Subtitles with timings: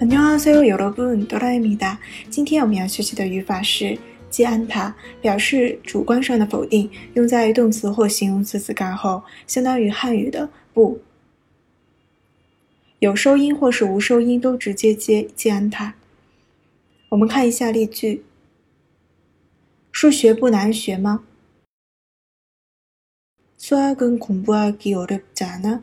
[0.00, 1.98] 안녕하세요여러분哆啦 A 米哒。
[2.28, 3.96] 今天我们要学习的语法是
[4.28, 11.00] 接安它，表示主观上的否定，用在动词或形容词子干后，相当于汉语的不。
[12.98, 15.94] 有收音或是无收音都直接接接安它。
[17.10, 18.24] 我们看一下例句：
[19.90, 21.24] 数学不难学吗？
[23.58, 25.82] 수학은공부하기어렵지않아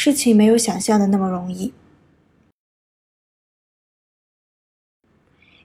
[0.00, 1.72] 事情没有想象的那么容易。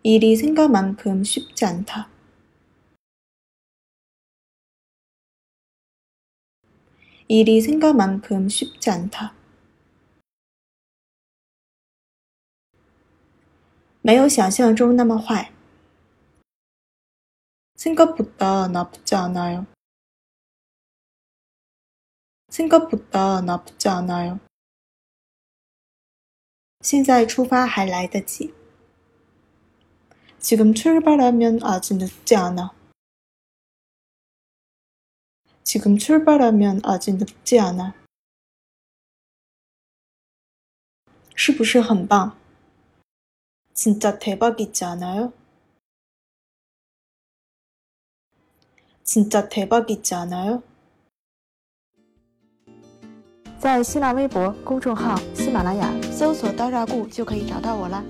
[0.03, 2.09] 일이생각만큼쉽지않다
[7.27, 9.35] 일이생각만큼쉽지않다
[14.01, 15.51] 没有想象中那么坏。
[17.75, 19.67] 생각보다나쁘지않아요
[22.55, 24.39] 생각보다 나쁘지 않아요.
[26.81, 28.53] 现在出发还来得及.
[30.39, 32.73] 지금 출발하면 아직 늦지 않아.
[35.63, 37.93] 지금 출발하면 아직 늦지 않아.
[41.35, 42.35] 是不是很棒?
[43.73, 45.33] 진짜 대박이지 않아요?
[49.03, 50.63] 진짜 대박이지 않아요?
[53.66, 58.00] 在新浪微博公众号“喜马拉雅”搜索“刀扎固”就可以找到我啦。